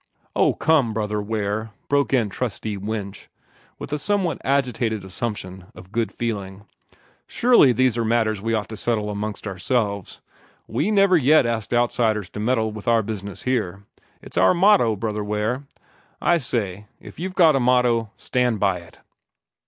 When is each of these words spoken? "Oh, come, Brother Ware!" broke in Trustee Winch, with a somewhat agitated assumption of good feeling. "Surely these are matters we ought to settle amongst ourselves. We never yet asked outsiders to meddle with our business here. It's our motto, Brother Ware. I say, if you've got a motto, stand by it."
"Oh, 0.35 0.55
come, 0.55 0.93
Brother 0.93 1.21
Ware!" 1.21 1.73
broke 1.87 2.11
in 2.11 2.29
Trustee 2.29 2.75
Winch, 2.75 3.29
with 3.77 3.93
a 3.93 3.99
somewhat 3.99 4.41
agitated 4.43 5.05
assumption 5.05 5.65
of 5.75 5.91
good 5.91 6.11
feeling. 6.11 6.63
"Surely 7.27 7.71
these 7.71 7.99
are 7.99 8.03
matters 8.03 8.41
we 8.41 8.55
ought 8.55 8.67
to 8.69 8.77
settle 8.77 9.11
amongst 9.11 9.45
ourselves. 9.45 10.19
We 10.67 10.89
never 10.89 11.17
yet 11.17 11.45
asked 11.45 11.71
outsiders 11.71 12.31
to 12.31 12.39
meddle 12.39 12.71
with 12.71 12.87
our 12.87 13.03
business 13.03 13.43
here. 13.43 13.83
It's 14.23 14.37
our 14.39 14.55
motto, 14.55 14.95
Brother 14.95 15.23
Ware. 15.23 15.67
I 16.19 16.39
say, 16.39 16.87
if 16.99 17.19
you've 17.19 17.35
got 17.35 17.55
a 17.55 17.59
motto, 17.59 18.09
stand 18.17 18.59
by 18.59 18.79
it." 18.79 18.97